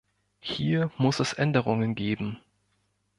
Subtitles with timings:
[0.39, 2.39] Hier muss es Änderungen geben.